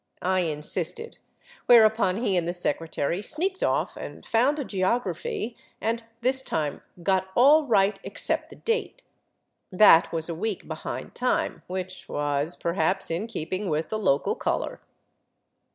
[0.23, 1.19] I insisted,
[1.67, 7.27] whereupon he and the secretary sneaked off and found a geography, and this time got
[7.35, 9.03] all right except the date.
[9.71, 14.81] That was a week behind time, which was perhaps in keeping with the local color.